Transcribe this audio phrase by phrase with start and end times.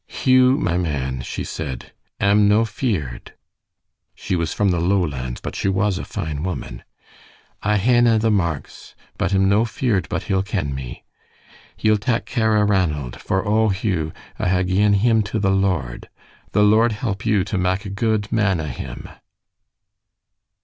[0.07, 3.35] 'Hugh, my man,' she said, 'am no feared'
[4.15, 6.81] (she was from the Lowlands, but she was a fine woman);
[7.61, 11.03] 'I haena the marks, but 'm no feared but He'll ken me.
[11.77, 14.11] Ye'll tak' care o' Ranald, for, oh, Hugh!
[14.39, 16.09] I ha' gi'en him to the Lord.
[16.53, 19.07] The Lord help you to mak' a guid man o' him.'"